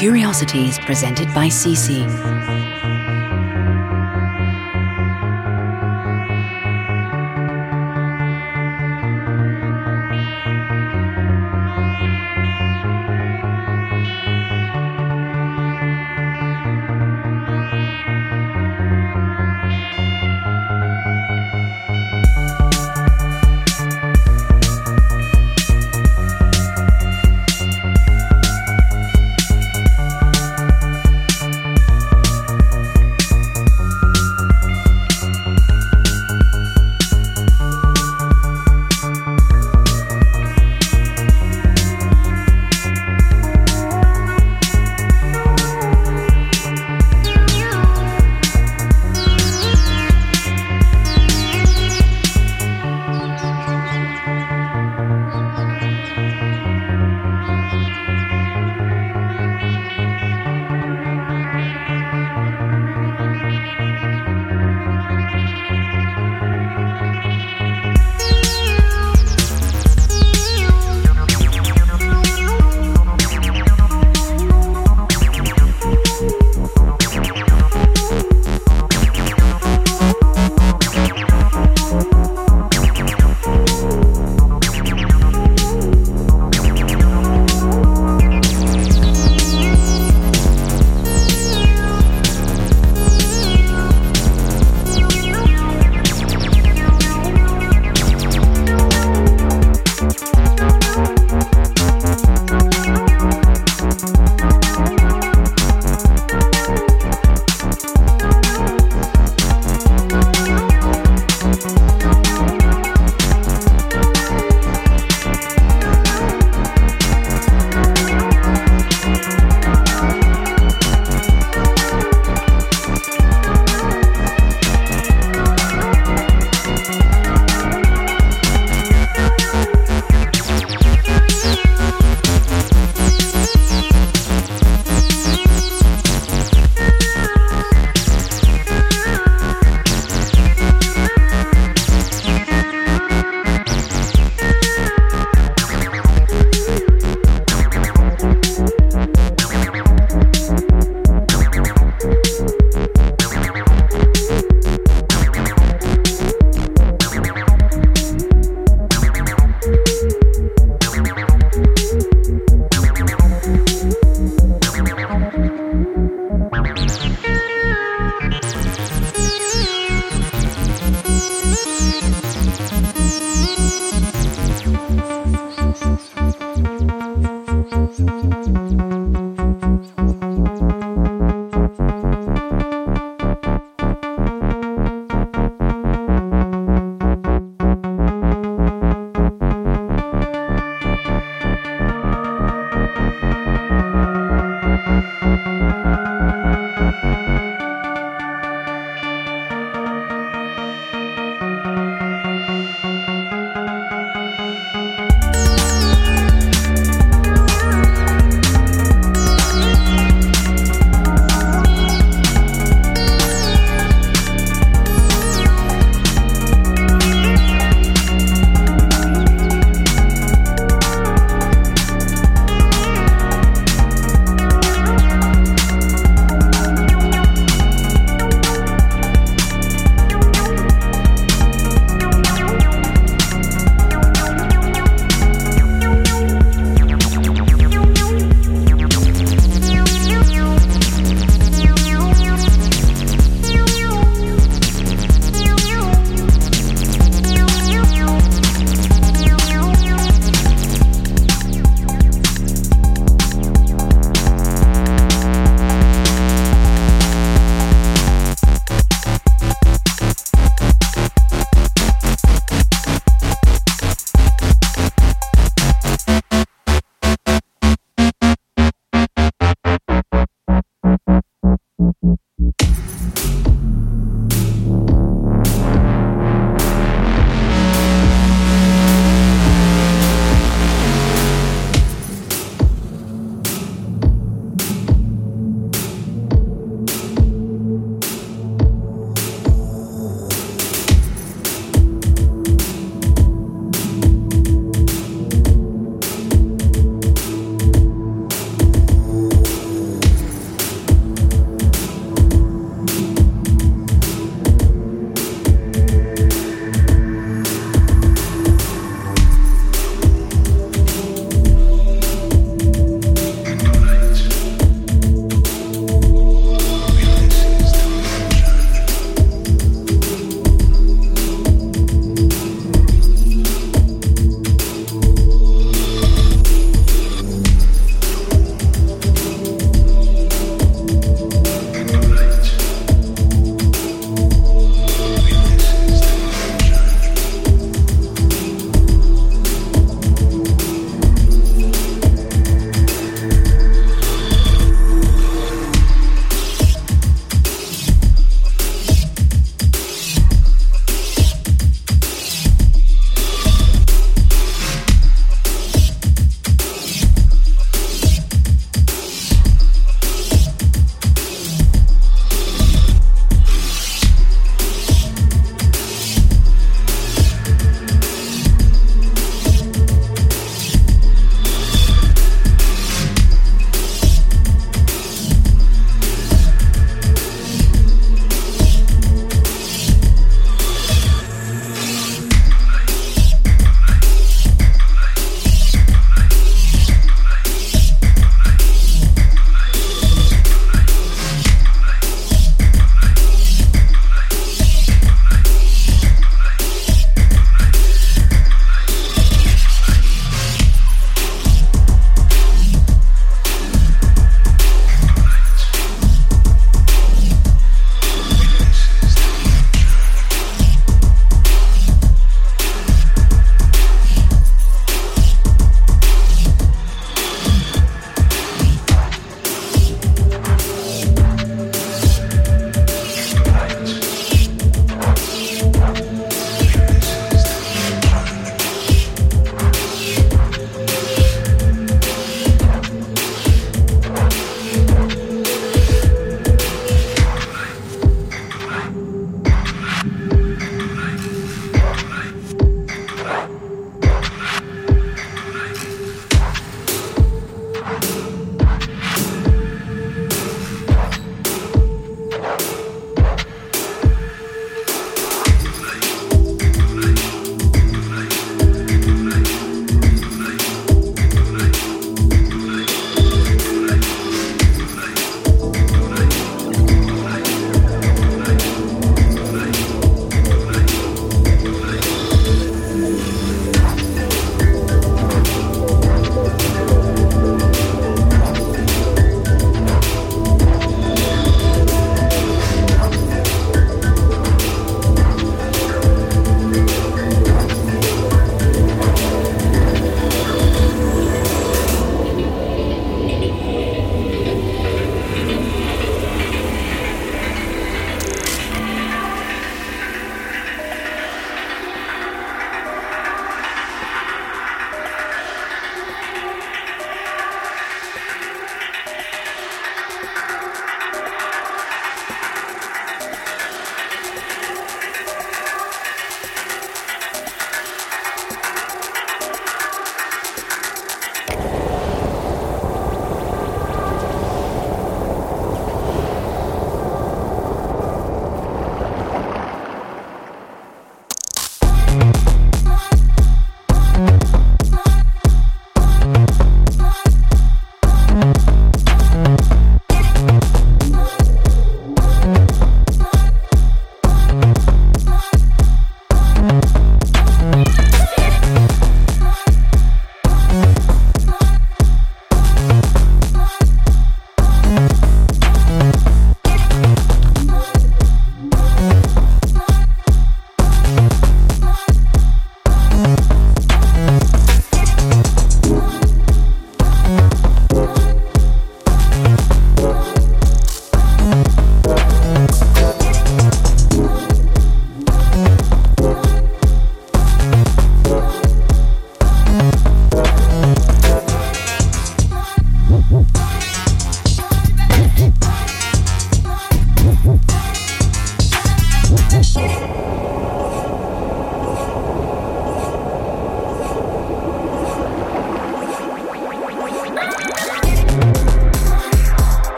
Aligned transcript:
Curiosities 0.00 0.78
presented 0.78 1.28
by 1.34 1.48
Cici. 1.48 2.59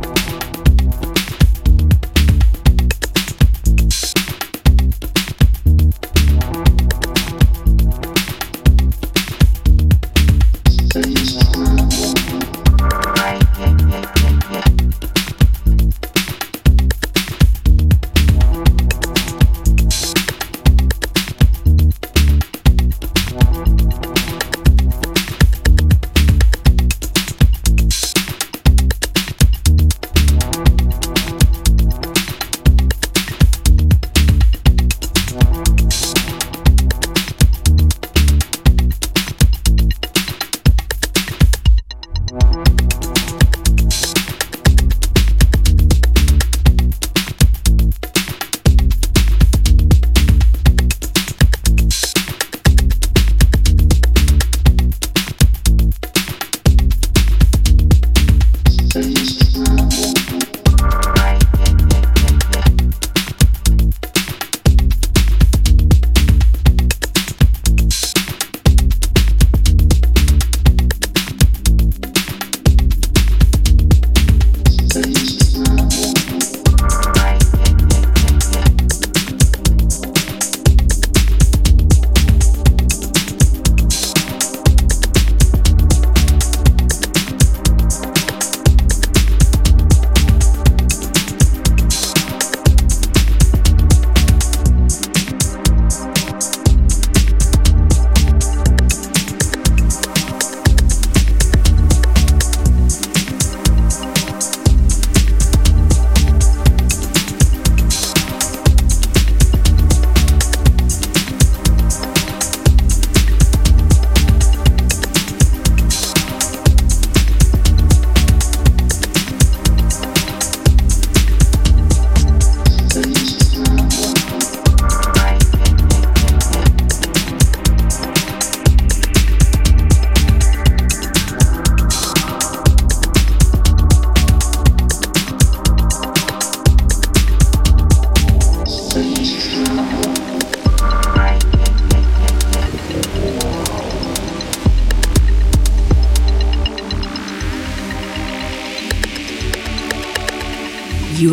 Bye. 0.00 0.45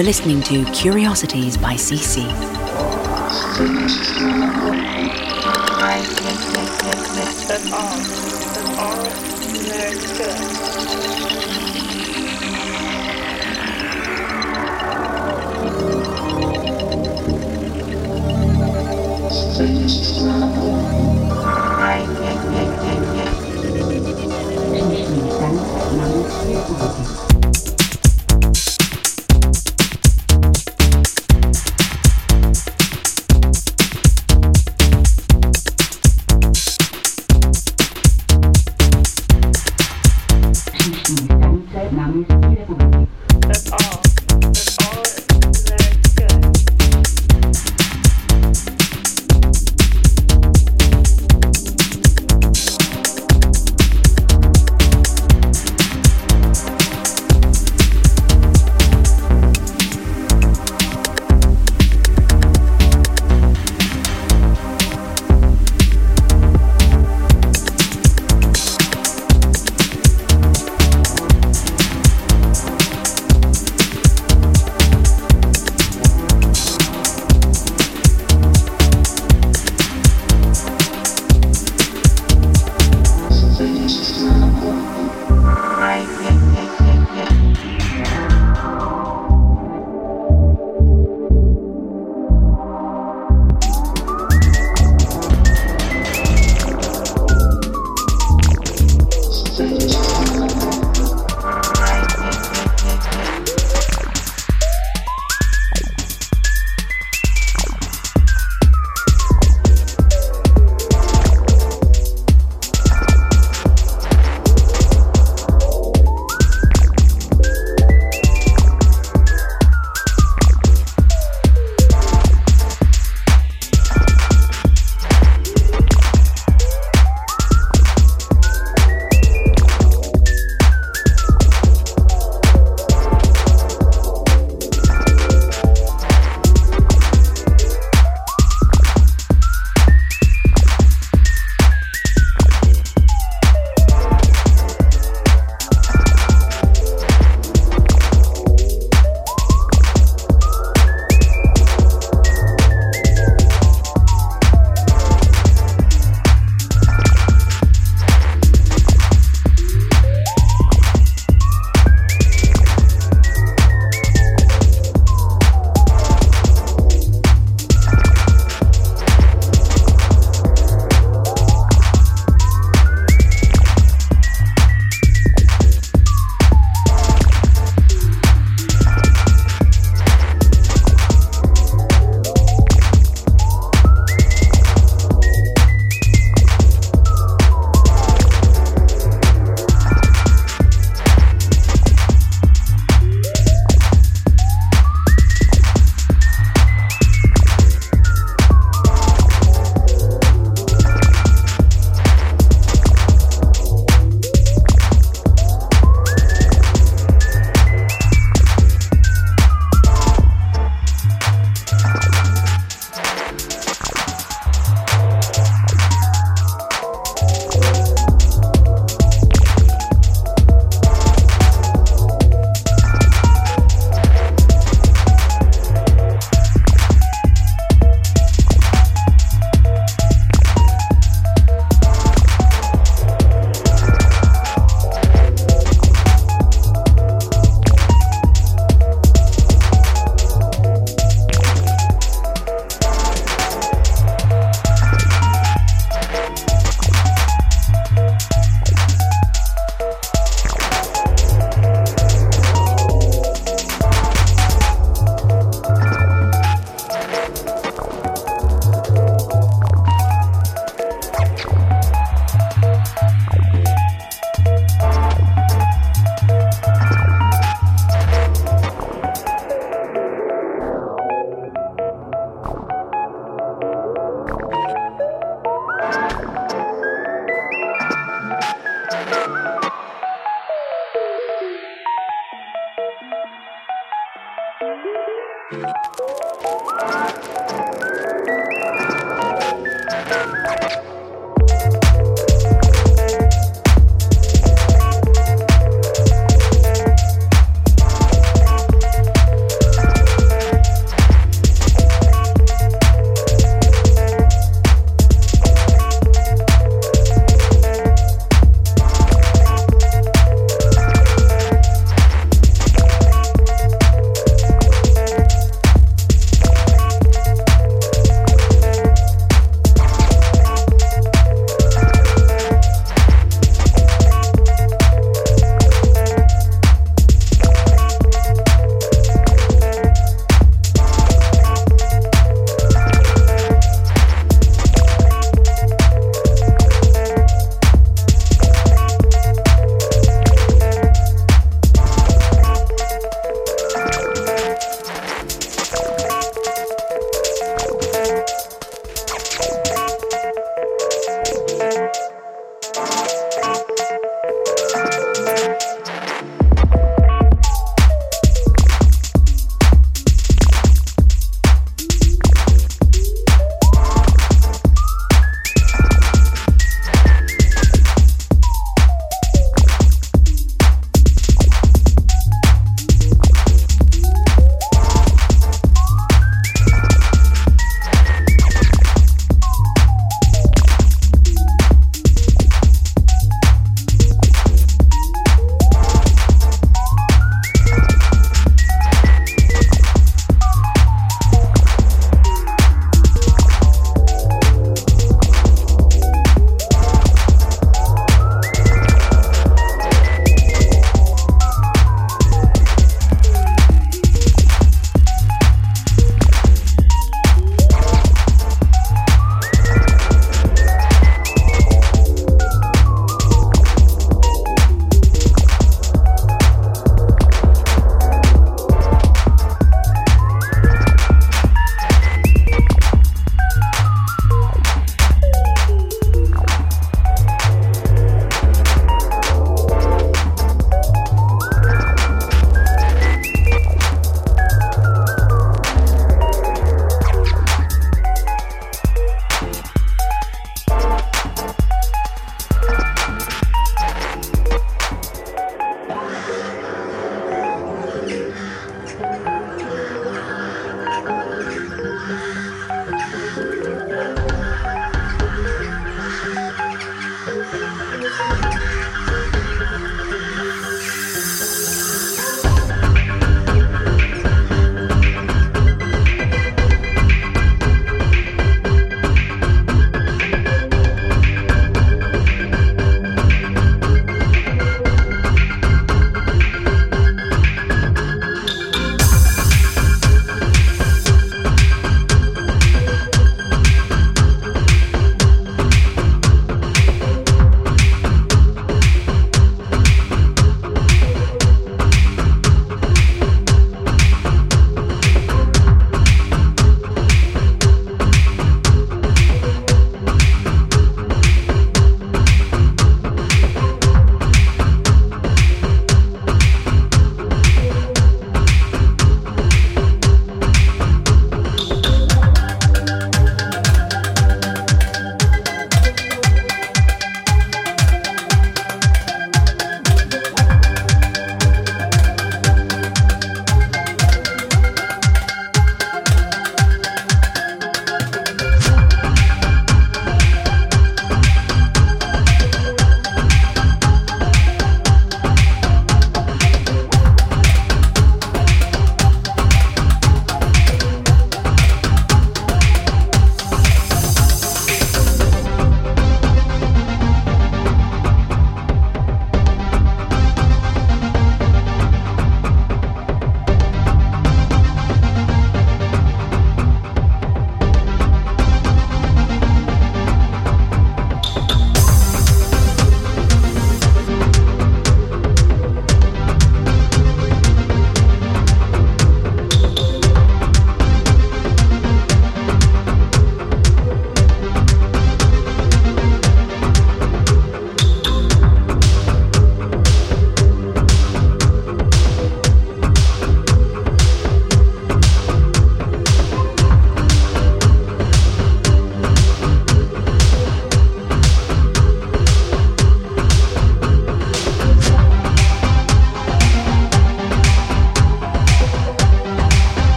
Are 0.00 0.02
listening 0.02 0.40
to 0.44 0.64
Curiosities 0.72 1.58
by 1.58 1.74
Cici. 1.74 2.24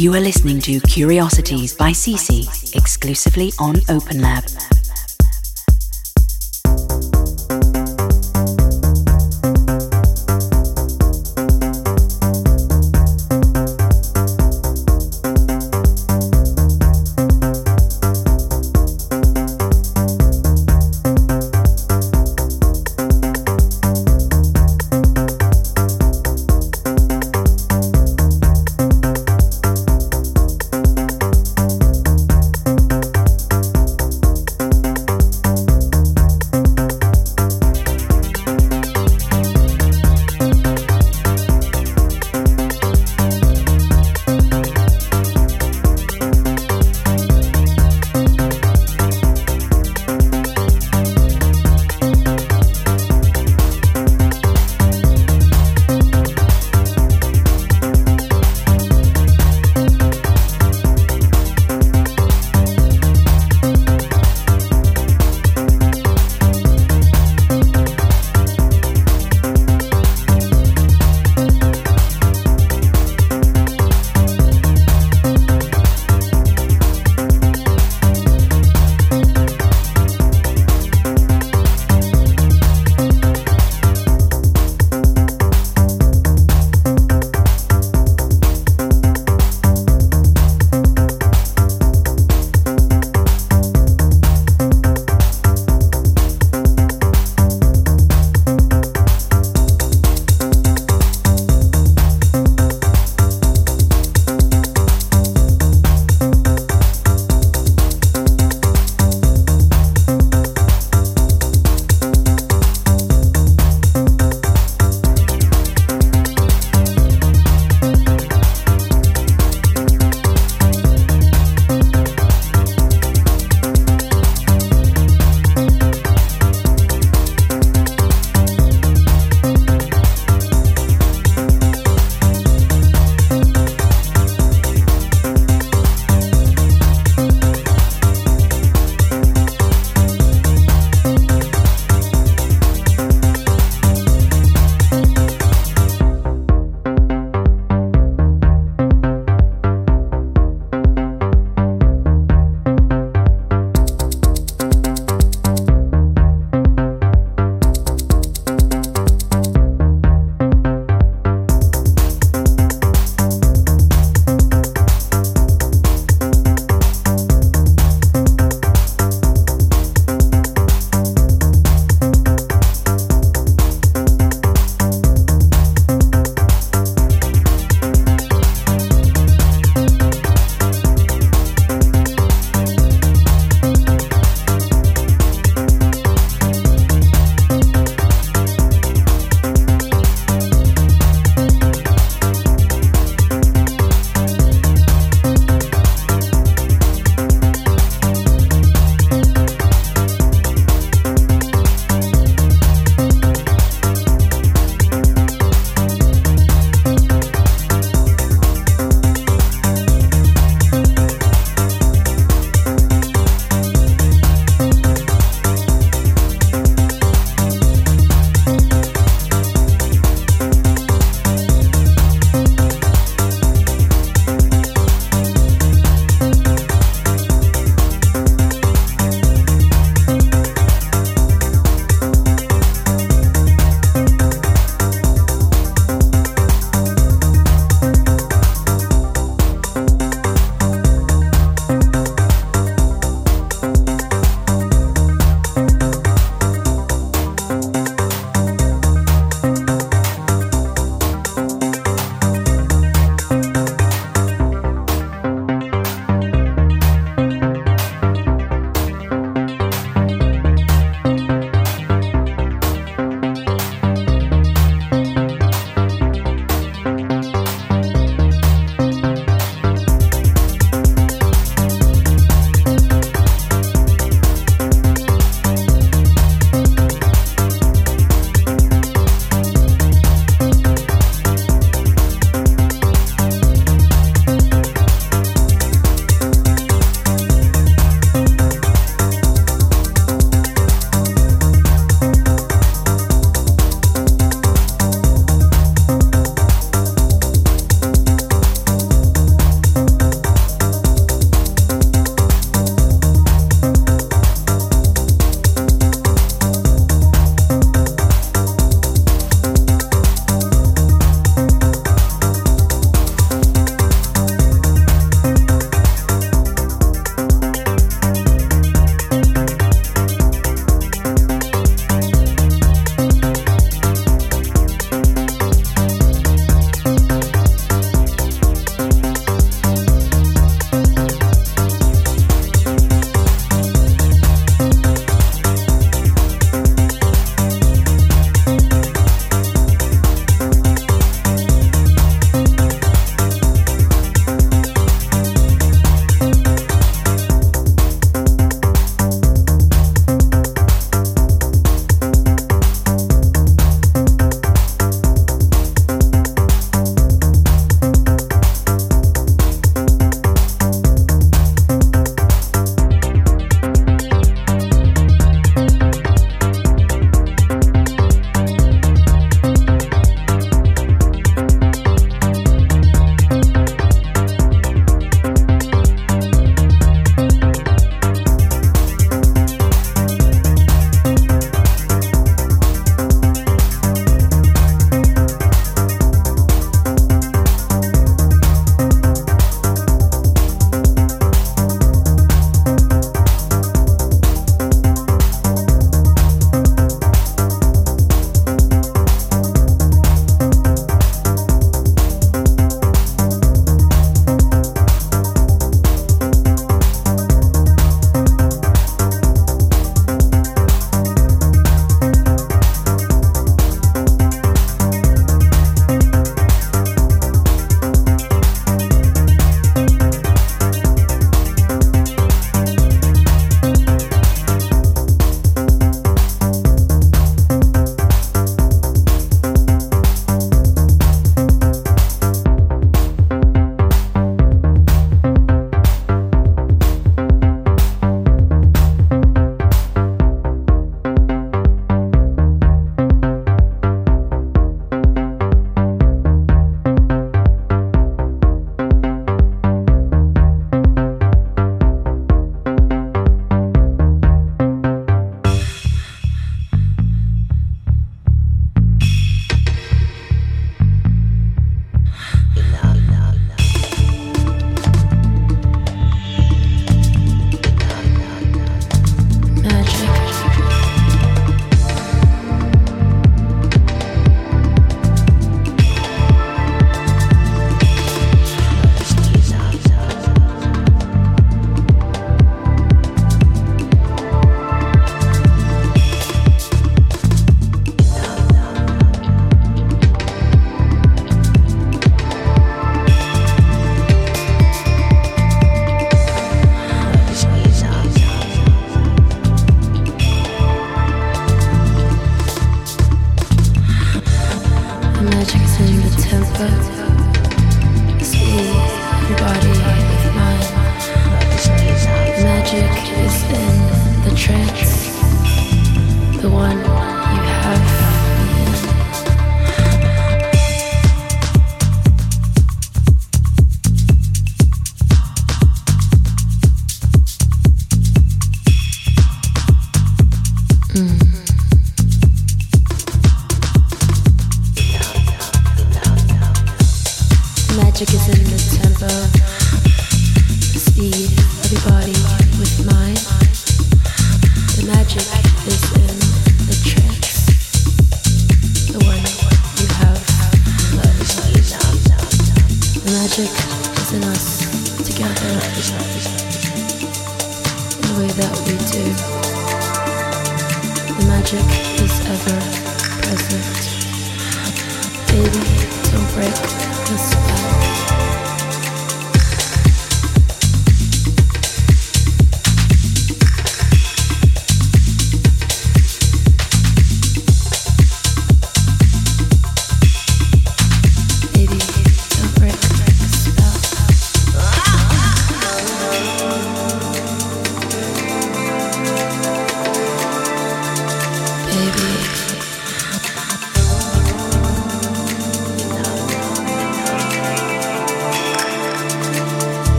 You 0.00 0.14
are 0.14 0.20
listening 0.20 0.62
to 0.62 0.80
Curiosities 0.80 1.74
by 1.74 1.90
Cici 1.90 2.48
exclusively 2.74 3.52
on 3.58 3.74
OpenLab. 3.90 4.69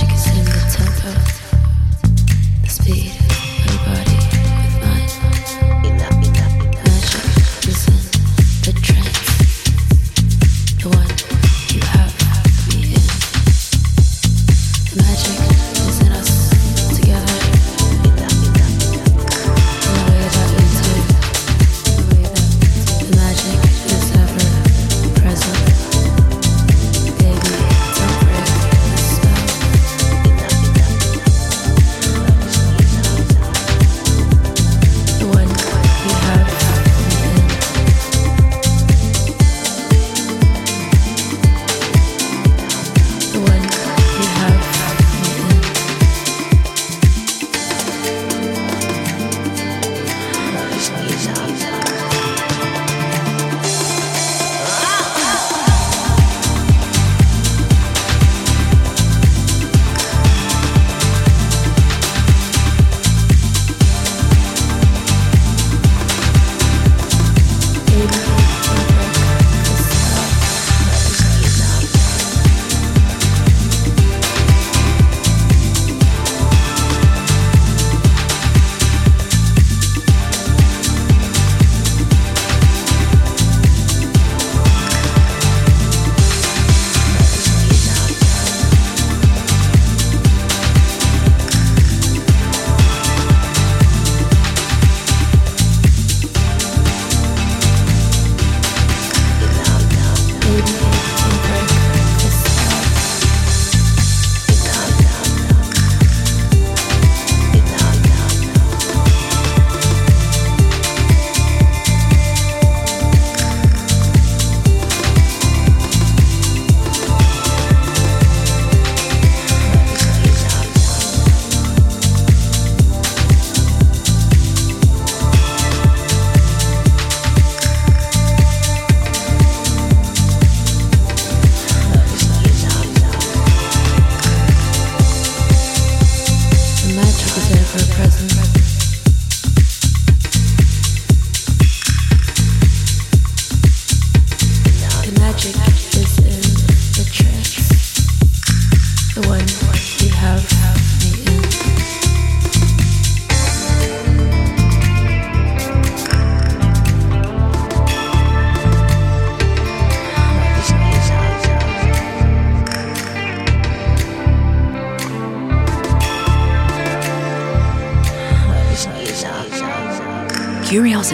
The 0.00 0.06
magic 0.06 0.29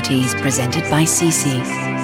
Curiosities 0.07 0.41
presented 0.41 0.89
by 0.89 1.03
Cici. 1.03 1.96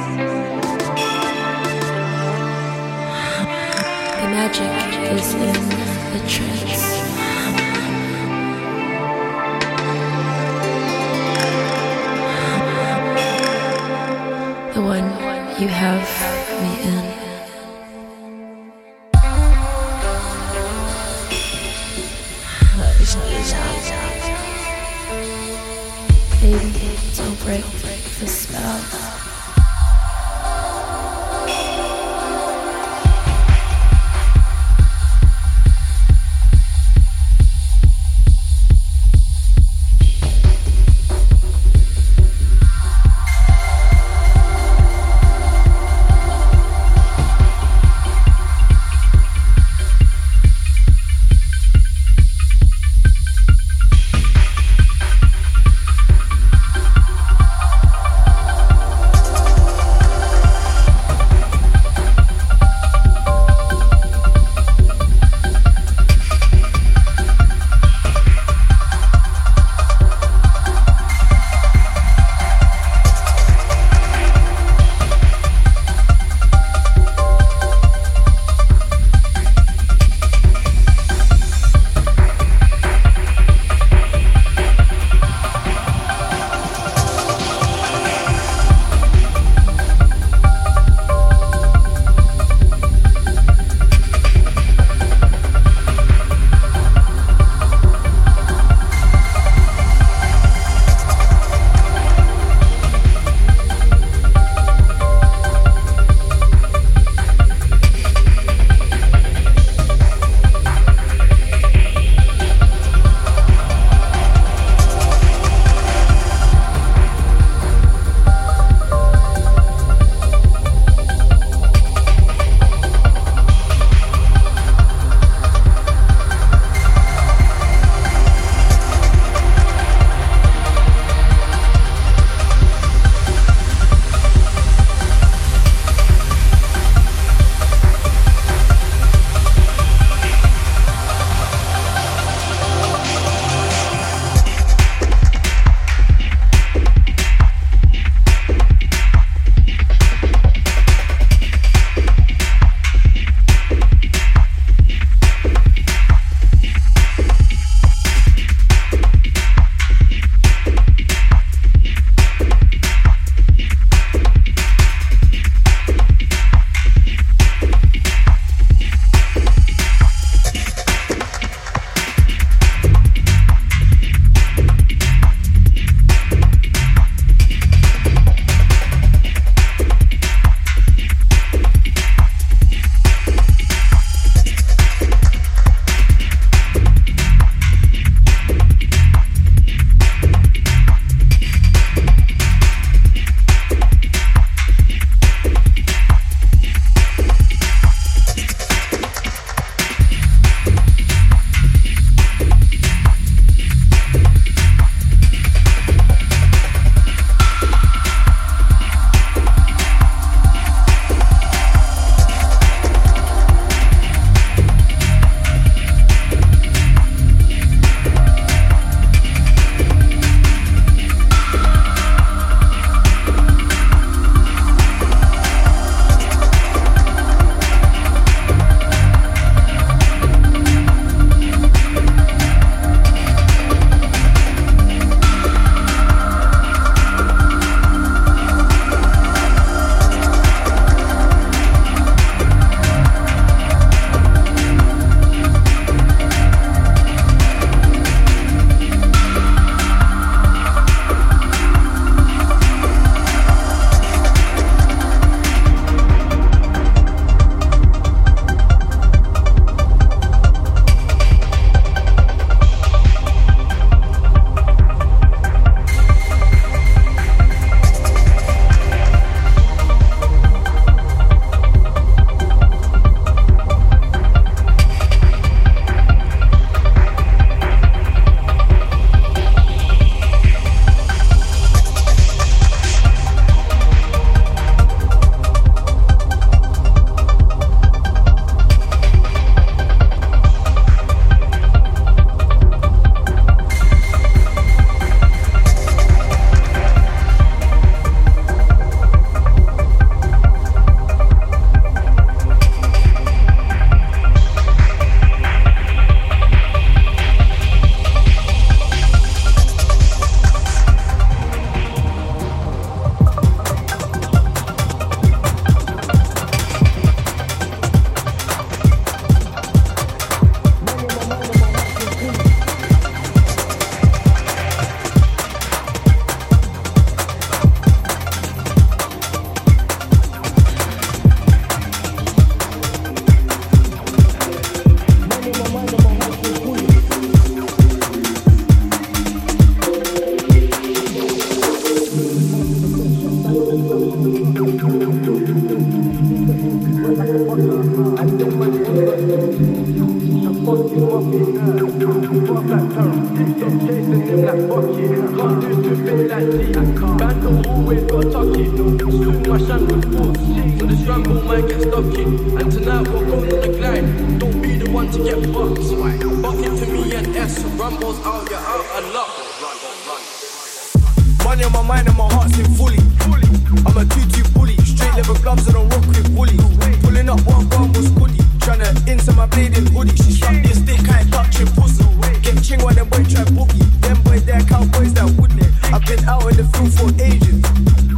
been 386.16 386.28
out 386.28 386.44
in 386.50 386.56
the 386.56 386.66
field 386.76 386.92
for 386.92 387.08
ages. 387.24 387.60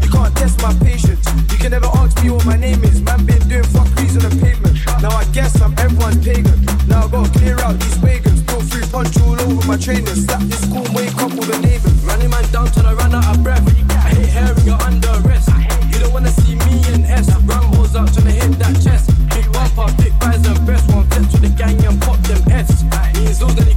You 0.02 0.08
can't 0.10 0.34
test 0.36 0.60
my 0.62 0.74
patience. 0.82 1.22
You 1.52 1.58
can 1.58 1.70
never 1.70 1.86
ask 1.94 2.10
me 2.22 2.30
what 2.30 2.44
my 2.44 2.56
name 2.56 2.82
is. 2.82 3.00
Man, 3.02 3.24
been 3.24 3.38
doing 3.46 3.68
fuckeries 3.70 4.18
on 4.18 4.22
the 4.26 4.34
pavement. 4.42 4.74
Now 5.00 5.14
I 5.14 5.24
guess 5.30 5.60
I'm 5.62 5.72
everyone's 5.78 6.18
pagan. 6.24 6.58
Now 6.88 7.06
I 7.06 7.08
gotta 7.08 7.30
clear 7.38 7.58
out 7.60 7.78
these 7.78 7.98
pagans. 7.98 8.42
Go 8.50 8.58
through 8.60 8.86
punch 8.90 9.14
all 9.22 9.38
over 9.38 9.66
my 9.66 9.76
trainers. 9.76 10.26
Slap 10.26 10.42
this 10.50 10.62
school, 10.66 10.86
wake 10.90 11.14
up 11.22 11.30
all 11.38 11.46
the 11.46 11.58
neighbors. 11.62 11.94
Running 12.02 12.30
man 12.30 12.44
down 12.50 12.66
till 12.74 12.86
I 12.86 12.94
ran 12.94 13.14
out 13.14 13.30
of 13.30 13.42
breath. 13.44 13.62
I 13.90 14.10
hate 14.10 14.30
hearing 14.34 14.66
you're 14.66 14.82
under 14.82 15.14
arrest. 15.22 15.48
You 15.90 15.98
don't 16.02 16.12
wanna 16.12 16.34
see 16.42 16.56
me 16.66 16.82
in 16.90 17.04
S. 17.06 17.30
Rambo's 17.46 17.94
up 17.94 18.10
trying 18.10 18.26
to 18.26 18.34
hit 18.34 18.58
that 18.58 18.74
chest. 18.82 19.06
Big 19.30 19.46
one 19.54 19.70
part, 19.78 19.94
big 19.98 20.18
buys 20.18 20.42
and 20.42 20.58
best. 20.66 20.90
One 20.90 21.06
flip 21.14 21.30
to 21.30 21.38
the 21.46 21.52
gang 21.54 21.78
and 21.84 22.00
pop 22.02 22.18
them 22.26 22.42
F's. 22.50 22.82
Means 23.14 23.38
those 23.38 23.54
that 23.54 23.73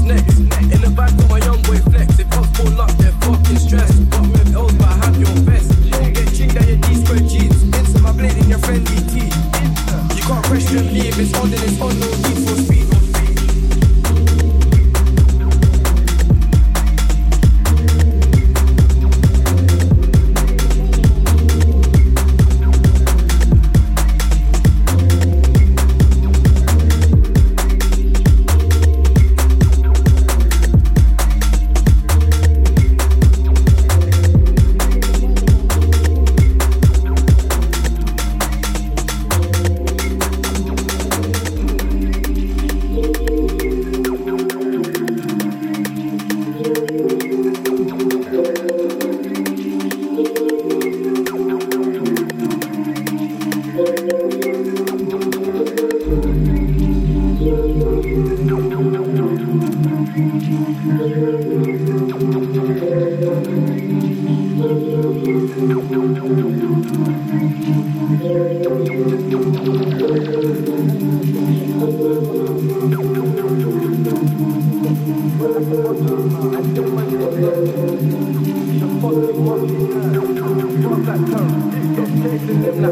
niggas. 0.00 0.31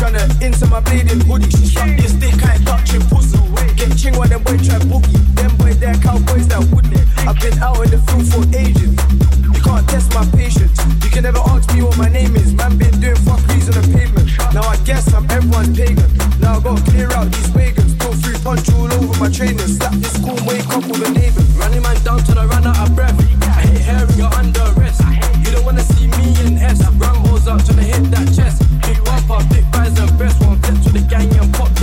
tryna 0.00 0.24
into 0.40 0.66
my 0.66 0.80
bleeding 0.80 1.20
hoodie. 1.28 1.50
She 1.50 1.66
shot 1.68 1.92
this 2.00 2.12
dick, 2.16 2.32
can't 2.40 2.64
touch 2.66 2.96
pussy. 3.12 3.36
Get 3.76 3.92
ching 3.96 4.16
while 4.16 4.28
them 4.28 4.42
boy 4.42 4.56
try 4.56 4.80
boogie. 4.88 5.20
Them 5.36 5.52
boys 5.60 5.78
they're 5.78 5.94
cowboys 6.00 6.48
that 6.48 6.64
wouldn't. 6.72 6.96
I've 7.28 7.36
been 7.36 7.52
out 7.60 7.76
in 7.84 7.90
the 7.92 8.00
field 8.08 8.26
for 8.32 8.44
ages. 8.56 8.96
You 9.44 9.60
can't 9.60 9.84
test 9.88 10.08
my 10.16 10.24
patience. 10.32 10.80
You 11.04 11.10
can 11.12 11.24
never 11.28 11.44
ask 11.52 11.68
me 11.74 11.82
what 11.82 11.98
my 11.98 12.08
name 12.08 12.34
is. 12.34 12.54
Man, 12.56 12.78
been 12.78 12.96
doing 13.00 13.20
fuckeries 13.28 13.68
on 13.68 13.76
the 13.76 13.84
pavement. 13.92 14.28
Now 14.56 14.64
I 14.64 14.76
guess 14.88 15.12
I'm 15.12 15.28
everyone's 15.28 15.76
pagan. 15.76 16.08
Now 16.40 16.56
I 16.56 16.60
gotta 16.64 16.82
clear 16.90 17.12
out 17.12 17.28
these 17.28 17.50
wagons. 17.52 17.92
Go 18.00 18.08
through 18.16 18.40
punch 18.40 18.72
all 18.72 18.88
over 18.88 19.16
my 19.20 19.28
trainers. 19.28 19.76
Slap 19.76 19.92
this 20.00 20.16
cool, 20.24 20.40
wake 20.48 20.64
up 20.72 20.84
with 20.88 21.04
a 21.04 21.10
neighbor. 21.12 21.44
Running 21.60 21.84
man 21.84 22.00
down 22.04 22.24
till 22.24 22.38
I 22.40 22.48
run 22.48 22.64
out 22.64 22.88
of 22.88 22.96
breath. 22.96 23.16
I 23.44 23.68
hate 23.68 23.84
hearing 23.84 24.16
you're 24.16 24.32
under 24.32 24.64
arrest. 24.80 25.04
You 25.44 25.52
don't 25.52 25.64
wanna 25.64 25.84
see 25.84 26.08
me 26.08 26.24
in 26.40 26.56
S. 26.56 26.80
Rambo's 26.96 27.44
up 27.46 27.60
trying 27.68 27.80
to 27.80 27.84
hit 27.84 28.04
that 28.16 28.28
chest 28.32 28.79
fucked 29.30 29.54
it, 29.54 29.64
fires 29.72 29.98
and 29.98 30.18
best, 30.18 30.40
one 30.44 30.60
tip 30.62 30.74
to 30.82 30.90
the 30.90 31.02
gang 31.08 31.30
and 31.38 31.54
pop 31.54 31.79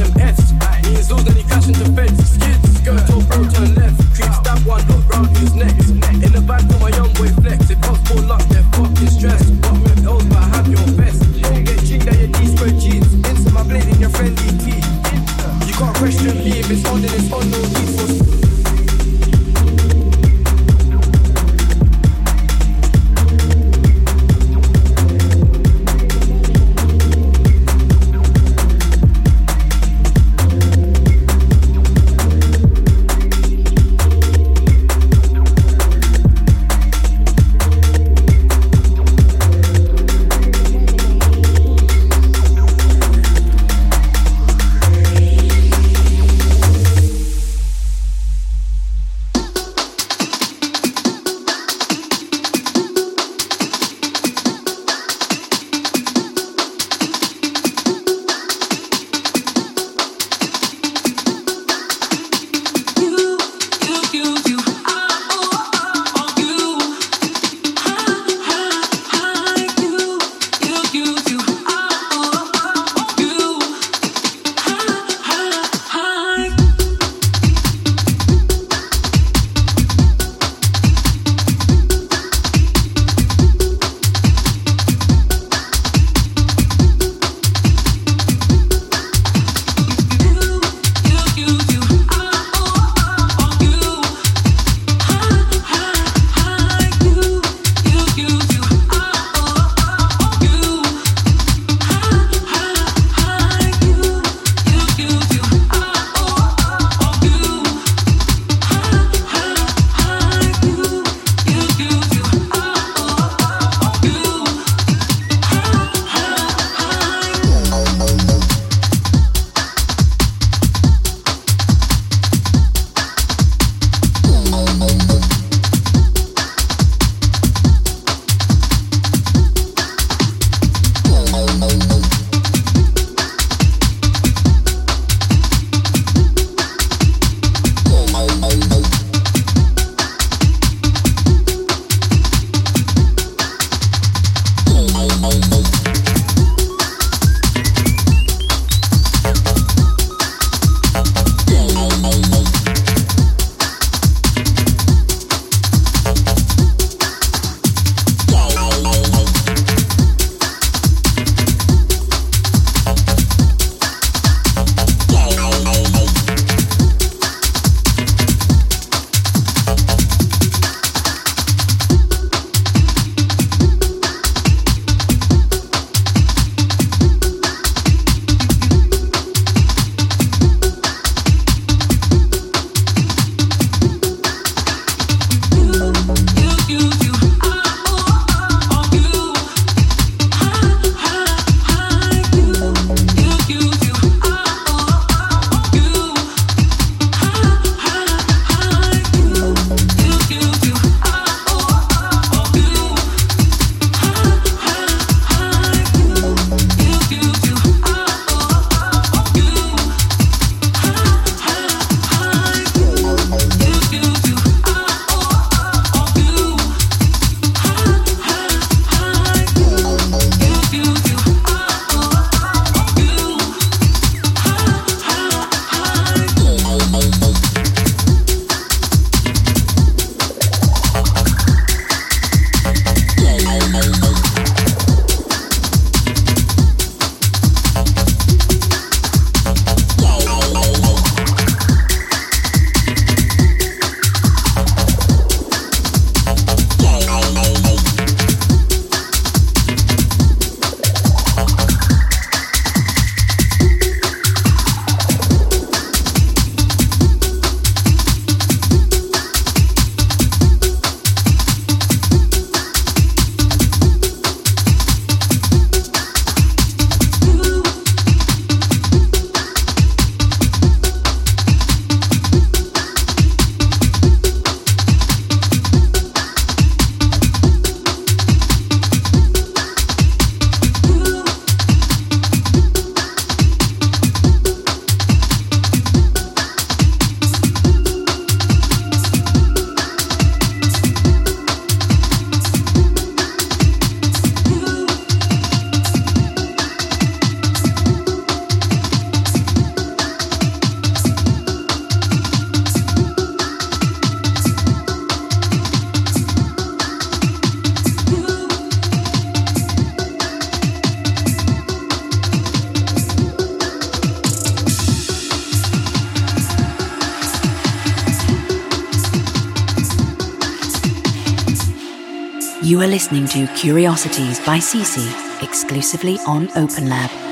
You 322.77 322.83
are 322.83 322.87
listening 322.87 323.25
to 323.29 323.47
Curiosities 323.55 324.39
by 324.41 324.59
Cici 324.59 325.41
exclusively 325.41 326.19
on 326.27 326.47
OpenLab. 326.49 327.26